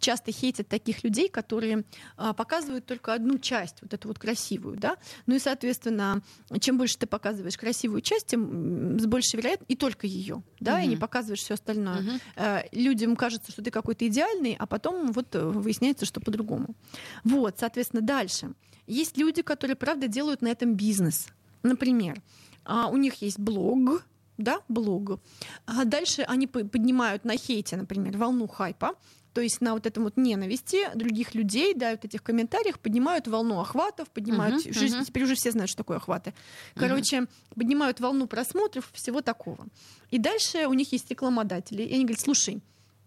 [0.01, 1.85] часто хейтят таких людей, которые
[2.17, 6.23] а, показывают только одну часть, вот эту вот красивую, да, ну и, соответственно, соответственно,
[6.61, 10.85] чем больше ты показываешь красивую часть, тем с большей вероятностью, и только ее, да, угу.
[10.85, 12.01] и не показываешь все остальное.
[12.01, 12.69] Угу.
[12.73, 16.75] Людям кажется, что ты какой-то идеальный, а потом вот э, выясняется, что по-другому.
[17.25, 18.53] Вот, соответственно, дальше.
[18.87, 21.29] Есть люди, которые, правда, делают на этом бизнес.
[21.63, 22.23] Например,
[22.65, 24.05] а, у них есть блог,
[24.39, 25.21] да, блог.
[25.67, 28.95] А дальше они поднимают на хейте, например, волну хайпа,
[29.37, 33.61] то есть на вот этом вот ненависти других людей, да, вот этих комментариях поднимают волну
[33.61, 35.05] охватов, поднимают uh-huh, жизнь, uh-huh.
[35.05, 36.33] теперь уже все знают, что такое охваты.
[36.75, 37.29] Короче, uh-huh.
[37.55, 39.67] поднимают волну просмотров, всего такого.
[40.11, 42.63] И дальше у них есть рекламодатели, и они говорят, слушай,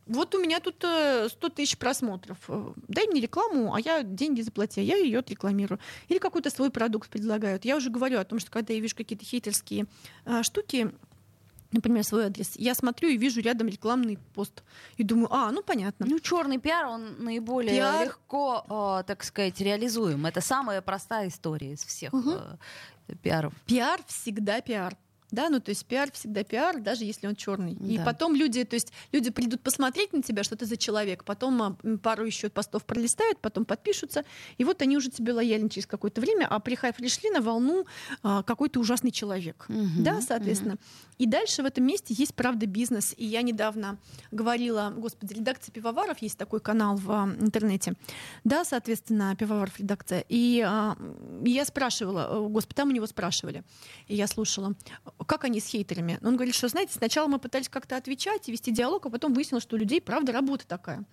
[0.06, 2.38] вот у меня тут 100 э, тысяч просмотров.
[2.48, 5.80] Э, дай мне рекламу, а я деньги заплати, а я ее отрекламирую.
[6.10, 7.66] Или какой-то свой продукт предлагают.
[7.66, 9.88] Я уже говорю о том, что когда я вижу какие-то хейтерские
[10.26, 10.92] э, штуки,
[11.72, 14.64] например, свой адрес, я смотрю и вижу рядом рекламный пост
[14.98, 16.06] и думаю, а, ну понятно.
[16.06, 18.06] Ну черный пиар он наиболее пиар...
[18.06, 20.26] легко, э, так сказать, реализуем.
[20.26, 22.32] Это самая простая история из всех угу.
[22.32, 23.54] э, пиаров.
[23.66, 24.96] Пиар всегда пиар.
[25.32, 27.76] Да, ну то есть пиар всегда пиар, даже если он черный.
[27.80, 27.94] Да.
[27.94, 31.62] И потом люди, то есть люди придут посмотреть на тебя, что ты за человек, потом
[31.62, 34.24] а, пару еще постов пролистают, потом подпишутся,
[34.58, 37.86] и вот они уже тебе лояльны через какое-то время, а пришли на волну
[38.24, 39.66] а, какой-то ужасный человек.
[39.70, 40.76] Угу, да, соответственно.
[40.76, 40.82] Угу.
[41.20, 43.14] И дальше в этом месте есть, правда, бизнес.
[43.18, 43.98] И я недавно
[44.32, 47.94] говорила, господи, редакция пивоваров, есть такой канал в а, интернете.
[48.44, 50.24] Да, соответственно, пивоваров редакция.
[50.30, 50.98] И а,
[51.44, 53.64] я спрашивала, господи, там у него спрашивали,
[54.08, 54.74] и я слушала,
[55.26, 56.20] как они с хейтерами.
[56.24, 59.64] Он говорит, что, знаете, сначала мы пытались как-то отвечать и вести диалог, а потом выяснилось,
[59.64, 61.04] что у людей, правда, работа такая.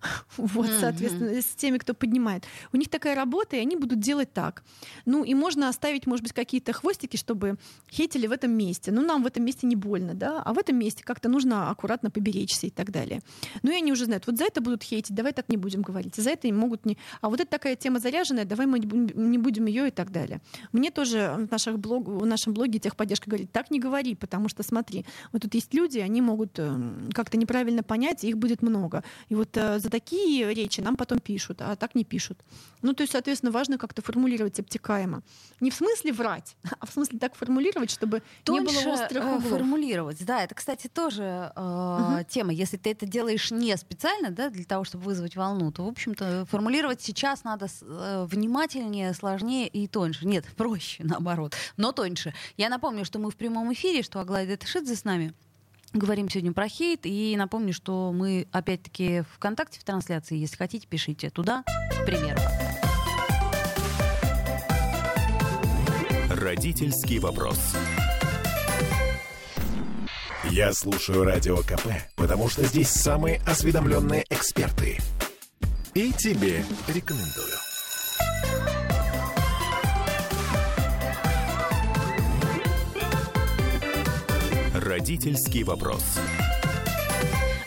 [0.36, 2.44] Вот, соответственно, с теми, кто поднимает.
[2.72, 4.62] У них такая работа, и они будут делать так.
[5.06, 7.56] Ну, и можно оставить, может быть, какие-то хвостики, чтобы
[7.90, 8.92] хейтили в этом месте.
[8.92, 12.10] Ну, нам в этом месте не больно, да, а в этом месте как-то нужно аккуратно
[12.10, 13.20] поберечься и так далее.
[13.62, 16.14] Ну, и они уже знают, вот за это будут хейтить, давай так не будем говорить,
[16.16, 16.98] за это им могут не...
[17.20, 20.40] А вот это такая тема заряженная, давай мы не будем ее и так далее.
[20.72, 22.06] Мне тоже в, наших блог...
[22.08, 26.00] в нашем блоге техподдержка говорит, так не говори, потому что смотри, вот тут есть люди,
[26.00, 29.04] они могут эм, как-то неправильно понять, и их будет много.
[29.28, 32.40] И вот э, за такие речи нам потом пишут, а так не пишут.
[32.82, 35.22] Ну, то есть, соответственно, важно как-то формулировать обтекаемо.
[35.60, 39.36] Не в смысле врать, а в смысле так формулировать, чтобы Тоньше, не было острых э,
[39.36, 39.44] углов.
[39.44, 42.24] формулировать, да, это, кстати, тоже э, угу.
[42.28, 42.52] тема.
[42.52, 46.46] Если ты это делаешь не специально, да, для того, чтобы вызвать волну, то, в общем-то,
[46.50, 50.26] формулировать сейчас надо э, внимательнее, сложнее и тоньше.
[50.26, 52.34] Нет, проще, наоборот, но тоньше.
[52.56, 55.34] Я напомню, что мы в прямом эфире, что Аглая Датышидзе с нами.
[55.92, 57.00] Говорим сегодня про хейт.
[57.04, 60.38] И напомню, что мы опять-таки ВКонтакте в трансляции.
[60.38, 62.40] Если хотите, пишите туда, к примеру.
[66.30, 67.58] Родительский вопрос.
[70.44, 74.98] Я слушаю радио КП, потому что здесь самые осведомленные эксперты.
[75.92, 77.63] И тебе рекомендую.
[84.94, 86.20] Родительский вопрос.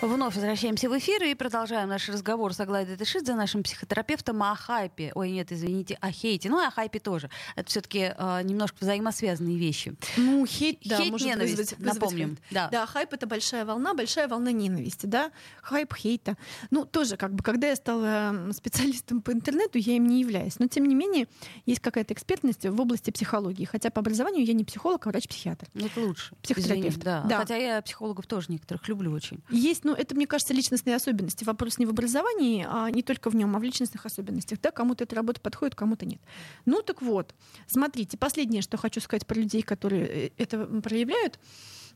[0.02, 5.12] Вновь возвращаемся в эфир и продолжаем наш разговор с Аглайдой Тышидзе, нашим психотерапевтом, о хайпе.
[5.16, 6.50] Ой, нет, извините, о хейте.
[6.50, 7.32] Ну, и о хайпе тоже.
[7.56, 9.96] Это все-таки э, немножко взаимосвязанные вещи.
[10.16, 12.28] Ну, хейт, да, Хейт, может ненависть, вызвать, вызвать напомним.
[12.30, 12.40] хайп.
[12.52, 12.70] Да.
[12.72, 15.32] Да, хайп это большая волна, большая волна ненависти, да,
[15.64, 16.38] хайп хейта.
[16.70, 20.60] Ну, тоже как бы, когда я стала специалистом по интернету, я им не являюсь.
[20.60, 21.28] Но, тем не менее,
[21.66, 23.66] есть какая-то экспертность в области психологии.
[23.66, 25.68] Хотя по образованию я не психолог, а врач-психиатр.
[25.74, 26.36] Ну, Это лучше.
[26.44, 27.24] Психотерапевт, Извини, да.
[27.24, 27.38] да.
[27.40, 29.42] Хотя я психологов тоже некоторых люблю очень.
[29.50, 31.46] Есть, ну, это, мне кажется, личностные особенности.
[31.46, 34.60] Вопрос не в образовании, а не только в нем, а в личностных особенностях.
[34.60, 36.20] Да, кому-то эта работа подходит, кому-то нет.
[36.66, 37.34] Ну, так вот,
[37.68, 41.40] смотрите, последнее, что хочу сказать про людей, которые э, это проявляют.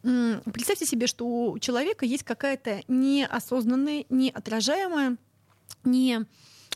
[0.01, 5.17] Представьте себе, что у человека есть какая-то неосознанная, неотражаемая,
[5.83, 6.25] не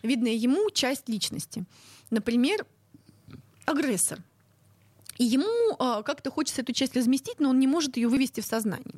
[0.03, 1.63] видная ему часть личности.
[2.09, 2.65] Например,
[3.65, 4.19] агрессор.
[5.17, 8.45] И ему а, как-то хочется эту часть разместить, но он не может ее вывести в
[8.45, 8.95] сознание.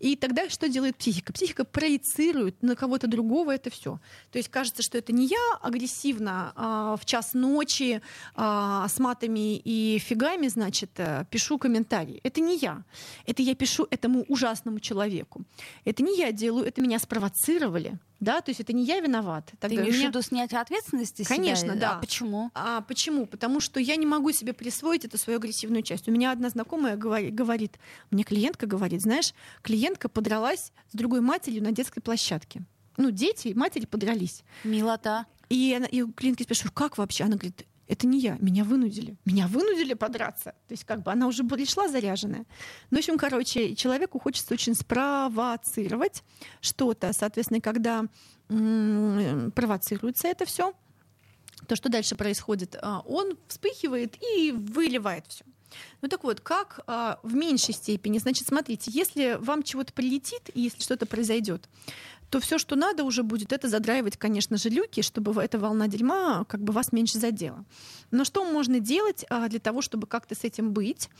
[0.00, 1.32] И тогда что делает психика?
[1.32, 4.00] Психика проецирует на кого-то другого это все.
[4.32, 8.02] То есть кажется, что это не я агрессивно а, в час ночи
[8.34, 12.20] а, с матами и фигами, значит, э, пишу комментарий.
[12.22, 12.84] Это не я.
[13.26, 15.44] Это я пишу этому ужасному человеку.
[15.84, 17.98] Это не я делаю, это меня спровоцировали.
[18.24, 19.46] Да, то есть это не я виноват.
[19.50, 21.36] Ты Тогда имеешь в меня- виду снятие ответственности с себя?
[21.36, 21.96] Конечно, да.
[21.96, 22.50] А почему?
[22.54, 23.26] а почему?
[23.26, 26.08] Потому что я не могу себе присвоить эту свою агрессивную часть.
[26.08, 27.78] У меня одна знакомая говори- говорит,
[28.10, 32.62] мне клиентка говорит, знаешь, клиентка подралась с другой матерью на детской площадке.
[32.96, 34.42] Ну, дети, и матери подрались.
[34.64, 35.26] Милота.
[35.50, 37.24] И, она, и клиентки спрашиваю, как вообще?
[37.24, 39.16] Она говорит, это не я, меня вынудили.
[39.24, 40.54] Меня вынудили подраться.
[40.68, 42.46] То есть как бы она уже пришла заряженная.
[42.90, 46.22] Ну, в общем, короче, человеку хочется очень спровоцировать
[46.60, 47.12] что-то.
[47.12, 48.04] Соответственно, когда
[48.48, 50.72] м, провоцируется это все,
[51.66, 55.44] то, что дальше происходит, а, он вспыхивает и выливает все.
[56.02, 58.18] Ну так вот, как а, в меньшей степени?
[58.18, 61.68] Значит, смотрите, если вам чего-то прилетит, если что-то произойдет,
[62.34, 66.44] то все, что надо уже будет, это задраивать, конечно же, люки, чтобы эта волна дерьма
[66.48, 67.64] как бы вас меньше задела.
[68.10, 71.10] Но что можно делать а, для того, чтобы как-то с этим быть?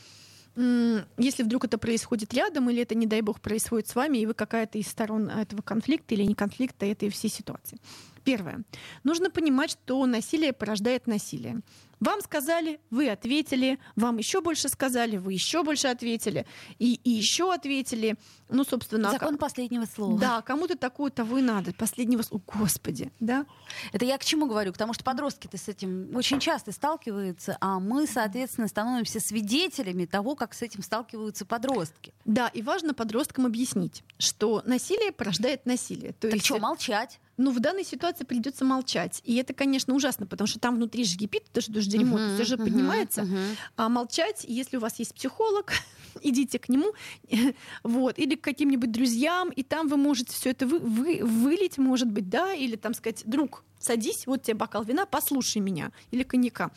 [0.57, 4.33] Если вдруг это происходит рядом, или это, не дай бог, происходит с вами, и вы
[4.33, 7.79] какая-то из сторон этого конфликта или не конфликта этой всей ситуации.
[8.25, 8.63] Первое.
[9.05, 11.61] Нужно понимать, что насилие порождает насилие.
[12.05, 16.45] Вам сказали, вы ответили, вам еще больше сказали, вы еще больше ответили,
[16.77, 18.15] и, и еще ответили.
[18.47, 20.19] Ну, собственно, а Закон последнего слова.
[20.19, 21.73] да, кому-то такую того и надо.
[21.73, 22.43] Последнего слова.
[22.45, 23.47] Господи, да?
[23.91, 24.71] Это я к чему говорю?
[24.71, 30.53] Потому что подростки-то с этим очень часто сталкиваются, а мы, соответственно, становимся свидетелями того, как
[30.53, 32.13] с этим сталкиваются подростки.
[32.23, 36.13] Да, и важно подросткам объяснить, что насилие порождает насилие.
[36.13, 37.19] То Так есть, что, молчать?
[37.37, 39.21] ну, в данной ситуации придется молчать.
[39.25, 42.43] И это, конечно, ужасно, потому что там внутри же кипит, это же дерьмо, Мгм, все
[42.43, 43.23] же мгм, поднимается.
[43.23, 43.39] мгм.
[43.77, 45.71] А молчать, если у вас есть психолог,
[46.21, 46.93] идите к нему,
[47.83, 52.09] вот, или к каким-нибудь друзьям, и там вы можете все это вы, вы- вылить, может
[52.11, 56.71] быть, да, или там сказать, друг, садись, вот тебе бокал вина, послушай меня, или коньяка.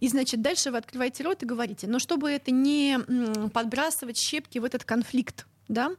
[0.00, 2.98] И, значит, дальше вы открываете рот и говорите, но чтобы это не
[3.52, 5.92] подбрасывать щепки в этот конфликт, да,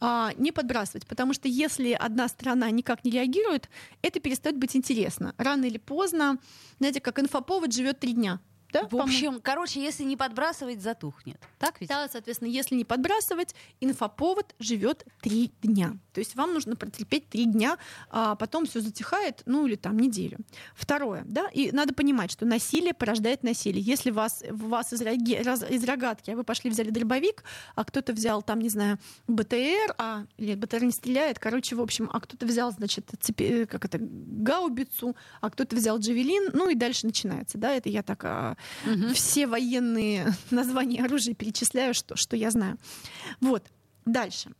[0.00, 3.68] а, не подбрасывать, потому что если одна сторона никак не реагирует,
[4.00, 5.34] это перестает быть интересно.
[5.38, 6.38] Рано или поздно,
[6.78, 8.40] знаете, как инфоповод живет три дня.
[8.72, 9.04] Да, В по-моему?
[9.10, 11.40] общем, короче, если не подбрасывать, затухнет.
[11.58, 11.88] Так ведь?
[11.88, 15.96] Да, соответственно, если не подбрасывать, инфоповод живет три дня.
[16.12, 17.78] То есть вам нужно протерпеть три дня,
[18.10, 20.38] а потом все затихает, ну или там неделю.
[20.74, 23.80] Второе, да, и надо понимать, что насилие порождает насилие.
[23.80, 28.12] Если вас, вас из, роги- раз- из рогатки, а вы пошли взяли дробовик, а кто-то
[28.12, 32.44] взял там, не знаю, БТР, а или БТР не стреляет, короче, в общем, а кто-то
[32.44, 37.72] взял, значит, цепи, как это, гаубицу, а кто-то взял джавелин, ну и дальше начинается, да,
[37.72, 39.14] это я так Мгм.
[39.14, 42.78] все военные названия оружия перечисляю, что, что я знаю.
[43.40, 43.64] Вот.
[44.08, 44.50] Дальше.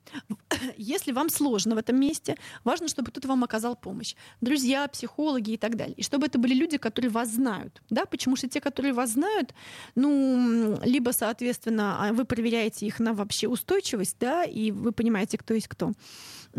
[0.76, 4.14] Если вам сложно в этом месте, важно, чтобы кто-то вам оказал помощь.
[4.42, 5.94] Друзья, психологи и так далее.
[5.96, 7.82] И чтобы это были люди, которые вас знают.
[7.88, 8.04] Да?
[8.04, 9.54] Потому что те, которые вас знают,
[9.94, 15.54] ну, либо, соответственно, а, вы проверяете их на вообще устойчивость, да, и вы понимаете, кто
[15.54, 15.92] есть кто.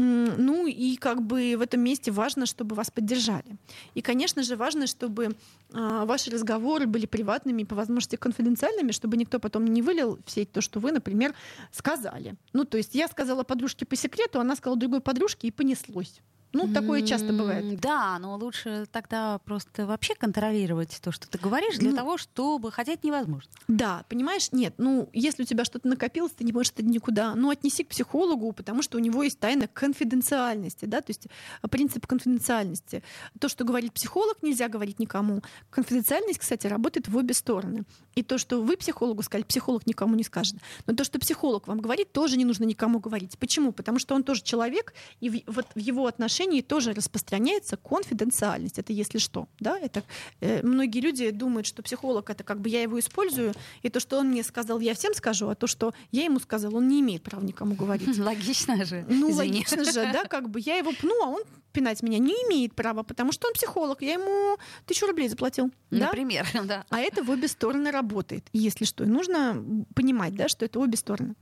[0.02, 3.58] Ну и как бы в этом месте важно, чтобы вас поддержали.
[3.96, 5.36] И, конечно же, важно, чтобы
[5.74, 10.32] а, ваши разговоры были приватными и по возможности конфиденциальными, чтобы никто потом не вылил в
[10.32, 11.36] сеть то, что вы, например,
[11.72, 12.36] сказали.
[12.54, 16.22] Ну, то есть я сказала подружке по секрету, она сказала другой подружке, и понеслось.
[16.52, 17.80] Ну, такое часто бывает.
[17.80, 22.72] Да, но лучше тогда просто вообще контролировать то, что ты говоришь, для ну, того, чтобы
[22.72, 23.52] хотеть невозможно.
[23.68, 27.52] Да, понимаешь, нет, ну, если у тебя что-то накопилось, ты не можешь это никуда, ну,
[27.52, 31.28] отнеси к психологу, потому что у него есть тайна конфиденциальности, да, то есть
[31.62, 33.04] а, принцип конфиденциальности.
[33.40, 35.44] То, что говорит психолог, нельзя говорить никому.
[35.70, 37.84] Конфиденциальность, кстати, работает в обе стороны.
[38.16, 40.56] И то, что вы психологу сказали, психолог никому не скажет.
[40.88, 43.38] Но то, что психолог вам говорит, тоже не нужно никому говорить.
[43.38, 43.72] Почему?
[43.72, 48.80] Потому что он тоже человек, и вот в его отношении отношении тоже распространяется конфиденциальность.
[48.80, 49.48] Это если что.
[49.60, 49.78] Да?
[49.78, 50.04] Это,
[50.42, 54.20] э, многие люди думают, что психолог это как бы я его использую, и то, что
[54.20, 57.24] он мне сказал, я всем скажу, а то, что я ему сказал, он не имеет
[57.24, 58.18] права никому говорить.
[58.20, 59.06] Логично же.
[59.10, 59.60] Ну, Извини.
[59.60, 63.04] логично же, да, как бы я его пну, а он пинать меня не имеет права,
[63.04, 65.72] потому что он психолог, я ему тысячу рублей заплатил.
[65.90, 66.64] Например, да?
[66.64, 66.86] да.
[66.90, 68.48] А это в обе стороны работает.
[68.54, 69.64] Если что, и нужно
[69.96, 71.36] понимать, да, что это обе стороны.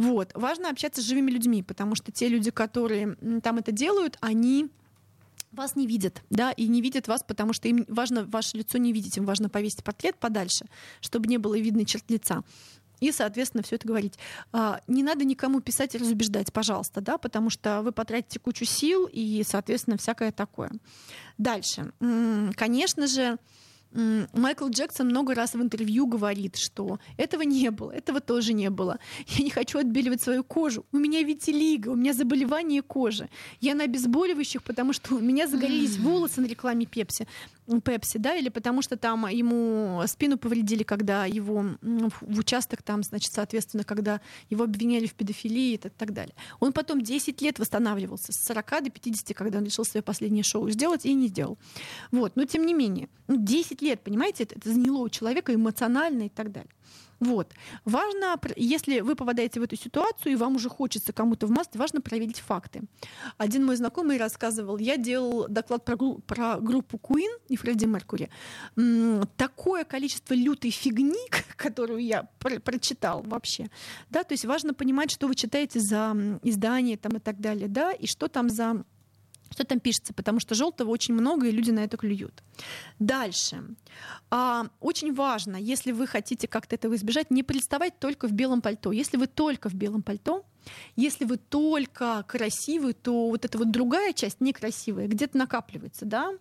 [0.00, 0.32] Вот.
[0.34, 4.70] Важно общаться с живыми людьми, потому что те люди, которые там это делают, они
[5.52, 8.94] вас не видят, да, и не видят вас, потому что им важно ваше лицо не
[8.94, 10.64] видеть, им важно повесить портрет подальше,
[11.02, 12.44] чтобы не было видно черт лица.
[13.00, 14.14] И, соответственно, все это говорить.
[14.52, 19.06] А, не надо никому писать и разубеждать, пожалуйста, да, потому что вы потратите кучу сил
[19.12, 20.70] и, соответственно, всякое такое.
[21.36, 21.92] Дальше.
[22.56, 23.36] Конечно же,
[23.92, 28.98] Майкл Джексон много раз в интервью говорит, что этого не было, этого тоже не было.
[29.26, 30.86] Я не хочу отбеливать свою кожу.
[30.92, 33.28] У меня витилиго, у меня заболевание кожи.
[33.60, 37.26] Я на обезболивающих, потому что у меня загорелись волосы на рекламе Пепси.
[37.84, 43.32] Пепси, да, или потому что там ему спину повредили, когда его в участок там, значит,
[43.32, 46.34] соответственно, когда его обвиняли в педофилии и так, так далее.
[46.58, 50.68] Он потом 10 лет восстанавливался, с 40 до 50, когда он решил свое последнее шоу
[50.70, 51.58] сделать, и не сделал.
[52.10, 53.36] Вот, но тем не менее, ну,
[53.80, 56.70] 10 лет, понимаете, это, это заняло у человека эмоционально и так далее.
[57.20, 57.52] Вот.
[57.84, 62.00] Важно, если вы попадаете в эту ситуацию, и вам уже хочется кому-то в маске, важно
[62.00, 62.82] проверить факты.
[63.36, 68.30] Один мой знакомый рассказывал, я делал доклад про, про группу Queen и Фредди Меркури.
[69.36, 73.68] Такое количество лютой фигни, которую я про прочитал вообще.
[74.08, 77.92] Да, то есть важно понимать, что вы читаете за издание там, и так далее, да,
[77.92, 78.84] и что там за
[79.50, 82.42] что там пишется, потому что желтого очень много, и люди на это клюют.
[82.98, 83.64] Дальше.
[84.30, 88.92] А, очень важно, если вы хотите как-то этого избежать, не представать только в белом пальто.
[88.92, 90.44] Если вы только в белом пальто,
[90.96, 96.32] если вы только красивый, то вот эта вот другая часть некрасивая где-то накапливается, да.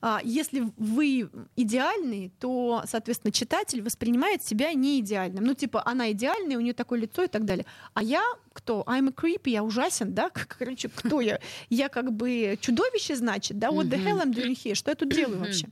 [0.00, 5.44] А если вы идеальный, то, соответственно, читатель воспринимает себя не идеальным.
[5.44, 7.66] Ну, типа, она идеальная, у нее такое лицо и так далее.
[7.94, 8.22] А я
[8.60, 8.84] кто?
[8.86, 10.30] I'm a creep, я ужасен, да?
[10.58, 11.40] Короче, кто я?
[11.70, 13.68] Я как бы чудовище, значит, да?
[13.68, 14.74] What the hell I'm doing here?
[14.74, 15.66] Что я тут делаю вообще?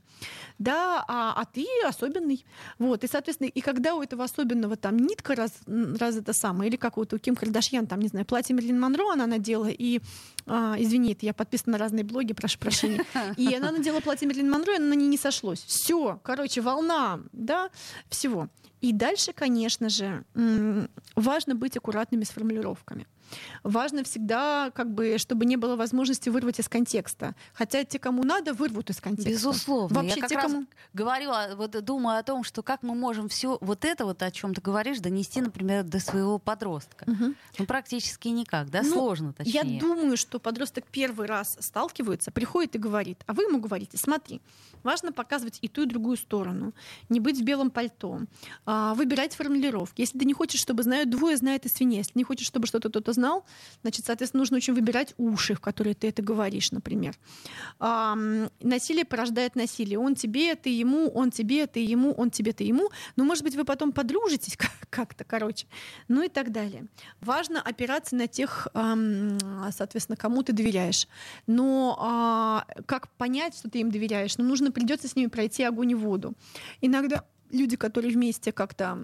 [0.59, 2.45] да, а, а ты особенный.
[2.77, 6.75] Вот, и, соответственно, и когда у этого особенного там нитка раз, раз это самое, или
[6.75, 10.01] как вот у Ким Кардашьян, там, не знаю, платье Мерлин Монро она надела, и,
[10.45, 13.05] а, извини, я подписана на разные блоги, прошу прощения,
[13.37, 15.63] и она надела платье Мерлин Монро, и оно на ней не сошлось.
[15.63, 17.69] Все, короче, волна, да,
[18.09, 18.49] всего.
[18.81, 20.23] И дальше, конечно же,
[21.15, 23.07] важно быть аккуратными с формулировками.
[23.63, 27.35] Важно всегда, как бы, чтобы не было возможности вырвать из контекста.
[27.53, 29.29] Хотя те, кому надо, вырвут из контекста.
[29.31, 29.95] Безусловно.
[29.95, 30.65] Вообще, Я как те, раз кому...
[30.93, 34.53] говорю, вот думаю о том, что как мы можем все вот это вот, о чем
[34.53, 37.05] ты говоришь, донести, например, до своего подростка.
[37.07, 37.33] Угу.
[37.59, 38.81] Ну, практически никак, да?
[38.83, 39.51] Ну, Сложно, точнее.
[39.53, 44.41] Я думаю, что подросток первый раз сталкивается, приходит и говорит, а вы ему говорите, смотри,
[44.83, 46.73] важно показывать и ту, и другую сторону,
[47.09, 48.21] не быть в белом пальто,
[48.65, 50.01] а, выбирать формулировки.
[50.01, 51.99] Если ты не хочешь, чтобы знают двое, знает и свинья.
[51.99, 53.45] Если не хочешь, чтобы что-то кто-то знал,
[53.81, 57.15] значит, соответственно, нужно очень выбирать уши, в которые ты это говоришь, например.
[57.79, 58.15] А,
[58.61, 59.99] насилие порождает насилие.
[59.99, 62.89] Он тебе, ты ему, он тебе, ты ему, он тебе, ты ему.
[63.17, 64.57] Но, может быть, вы потом подружитесь
[64.89, 65.67] как-то, короче.
[66.07, 66.87] Ну и так далее.
[67.19, 71.07] Важно опираться на тех, соответственно, кому ты доверяешь.
[71.45, 74.37] Но а, как понять, что ты им доверяешь?
[74.37, 76.33] Ну, нужно придется с ними пройти огонь и воду.
[76.81, 78.97] Иногда люди, которые вместе как-то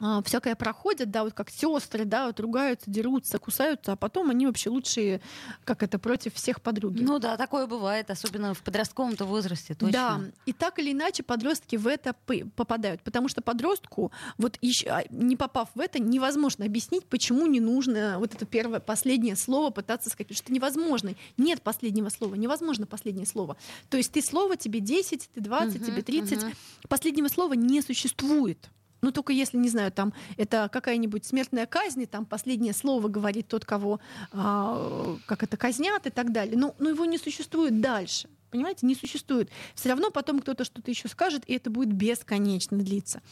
[0.00, 4.46] а, всякое проходят, да, вот как сестры, да, вот ругаются, дерутся, кусаются, а потом они
[4.46, 5.20] вообще лучшие,
[5.64, 7.02] как это, против всех подруги.
[7.02, 9.92] Ну да, такое бывает, особенно в подростковом-то возрасте, точно.
[9.92, 12.14] Да, и так или иначе подростки в это
[12.56, 17.60] попадают, потому что подростку, вот еще, а, не попав в это, невозможно объяснить, почему не
[17.60, 21.14] нужно вот это первое, последнее слово пытаться сказать, потому что невозможно.
[21.36, 23.56] Нет последнего слова, невозможно последнее слово.
[23.90, 26.52] То есть ты слово, тебе 10, ты 20, угу, тебе 30, угу.
[26.88, 28.70] последнего слова не существует.
[29.02, 33.64] Ну, только если, не знаю, там это какая-нибудь смертная казнь, там последнее слово говорит тот,
[33.64, 34.00] кого
[34.32, 36.56] а, как это казнят и так далее.
[36.56, 38.28] Но, но его не существует дальше.
[38.50, 39.48] Понимаете, не существует.
[39.74, 43.22] Все равно потом кто-то что-то еще скажет, и это будет бесконечно длиться.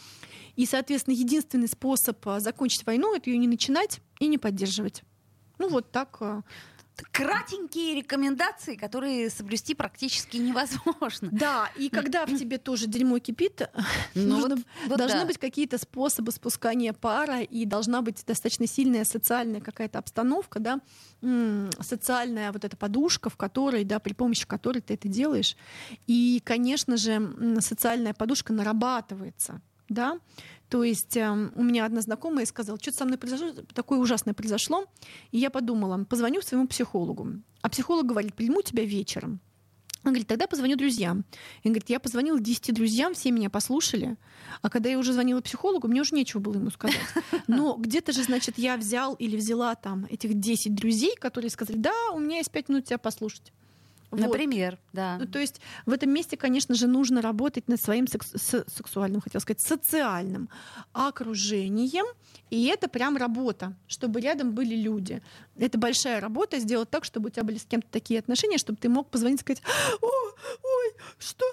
[0.54, 5.02] И, соответственно, единственный способ а, закончить войну это ее не начинать и не поддерживать.
[5.58, 6.42] Ну, вот так а,
[7.12, 11.28] кратенькие рекомендации, которые соблюсти практически невозможно.
[11.32, 13.68] Да, и когда в тебе тоже дерьмо кипит,
[14.14, 15.26] ну, нужно, вот, вот должны да.
[15.26, 20.80] быть какие-то способы спускания пара, и должна быть достаточно сильная социальная какая-то обстановка, да,
[21.80, 25.56] социальная вот эта подушка, в которой, да, при помощи которой ты это делаешь.
[26.06, 30.18] И, конечно же, социальная подушка нарабатывается да,
[30.68, 34.86] то есть э, у меня одна знакомая сказала, что-то со мной произошло, такое ужасное произошло,
[35.30, 37.28] и я подумала, позвоню своему психологу.
[37.62, 39.40] А психолог говорит, приму тебя вечером.
[40.04, 41.24] Он говорит, тогда позвоню друзьям.
[41.62, 44.16] И говорит, я позвонила 10 друзьям, все меня послушали.
[44.62, 46.96] А когда я уже звонила психологу, мне уже нечего было ему сказать.
[47.46, 51.92] Но где-то же, значит, я взял или взяла там этих 10 друзей, которые сказали, да,
[52.14, 53.52] у меня есть 5 минут тебя послушать.
[54.10, 54.20] Вот.
[54.20, 55.18] Например, да.
[55.18, 58.32] Ну, то есть в этом месте, конечно же, нужно работать над своим секс-
[58.66, 60.48] сексуальным, хотел сказать, социальным
[60.94, 62.06] окружением.
[62.50, 65.20] И это прям работа, чтобы рядом были люди.
[65.58, 68.88] Это большая работа сделать так, чтобы у тебя были с кем-то такие отношения, чтобы ты
[68.88, 69.62] мог позвонить и сказать,
[70.00, 70.77] О, ой,
[71.18, 71.44] что?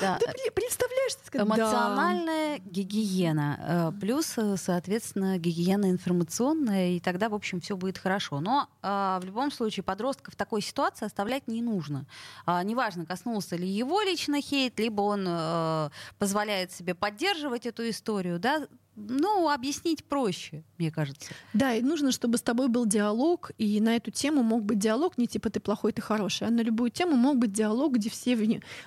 [0.00, 0.18] Да.
[0.18, 1.16] Ты представляешь?
[1.32, 2.64] Эмоциональная да.
[2.64, 3.92] гигиена.
[3.94, 8.40] Э, плюс, э, соответственно, гигиена информационная, и тогда, в общем, все будет хорошо.
[8.40, 12.06] Но э, в любом случае подростка в такой ситуации оставлять не нужно.
[12.46, 18.38] А, неважно, коснулся ли его лично хейт, либо он э, позволяет себе поддерживать эту историю,
[18.38, 18.66] да,
[18.96, 21.32] ну, объяснить проще, мне кажется.
[21.52, 25.18] Да, и нужно, чтобы с тобой был диалог, и на эту тему мог быть диалог
[25.18, 28.36] не типа ты плохой, ты хороший, а на любую тему мог быть диалог, где все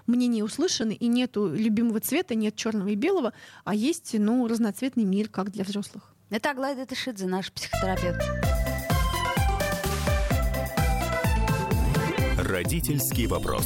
[0.08, 3.34] мнения услышаны, и нету любимого цвета, нет черного и белого,
[3.64, 6.14] а есть, ну, разноцветный мир, как для взрослых.
[6.30, 8.22] Это Аглая Датышидзе, наш психотерапевт.
[12.38, 13.66] Родительский вопрос.